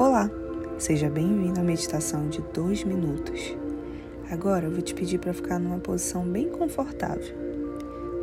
[0.00, 0.30] Olá,
[0.78, 3.54] seja bem-vindo à meditação de dois minutos.
[4.30, 7.36] Agora eu vou te pedir para ficar numa posição bem confortável.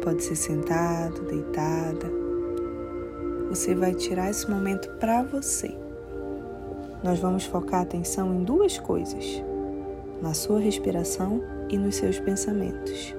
[0.04, 2.12] Pode ser sentado, deitada.
[3.50, 5.71] Você vai tirar esse momento para você.
[7.03, 9.23] Nós vamos focar a atenção em duas coisas:
[10.19, 13.15] na sua respiração e nos seus pensamentos.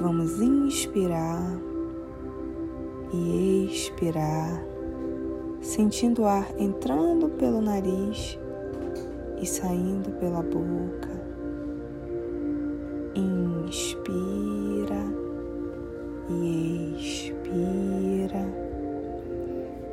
[0.00, 1.42] Vamos inspirar
[3.12, 4.71] e expirar
[5.62, 8.38] sentindo o ar entrando pelo nariz
[9.40, 11.08] e saindo pela boca.
[13.14, 15.02] Inspira
[16.28, 18.62] e expira.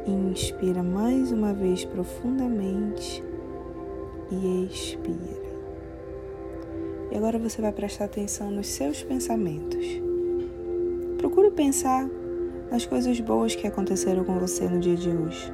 [0.07, 3.23] Inspira mais uma vez profundamente
[4.31, 5.49] e expira.
[7.11, 9.85] E agora você vai prestar atenção nos seus pensamentos.
[11.17, 12.07] Procure pensar
[12.71, 15.51] nas coisas boas que aconteceram com você no dia de hoje.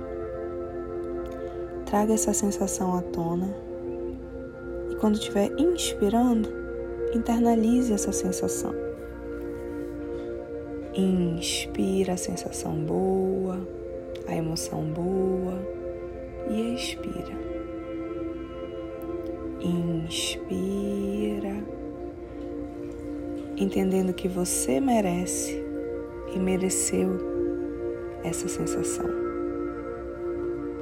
[1.86, 3.56] Traga essa sensação à tona
[4.92, 6.50] e quando estiver inspirando,
[7.14, 8.74] internalize essa sensação.
[10.94, 13.66] Inspira a sensação boa,
[14.28, 15.58] a emoção boa
[16.50, 17.46] e expira.
[19.62, 21.56] Inspira,
[23.58, 25.65] entendendo que você merece
[26.40, 27.20] mereceu
[28.24, 29.10] essa sensação.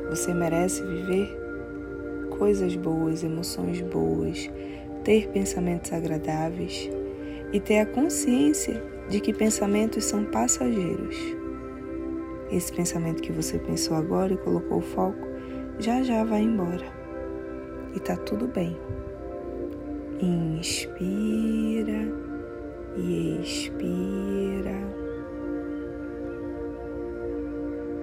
[0.09, 1.37] Você merece viver
[2.37, 4.49] coisas boas, emoções boas,
[5.03, 6.89] ter pensamentos agradáveis
[7.51, 11.17] e ter a consciência de que pensamentos são passageiros.
[12.51, 15.27] Esse pensamento que você pensou agora e colocou o foco
[15.79, 16.85] já já vai embora.
[17.95, 18.77] E tá tudo bem.
[20.21, 22.12] Inspira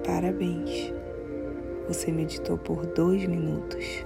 [0.05, 0.93] Parabéns.
[1.87, 4.05] Você meditou por dois minutos.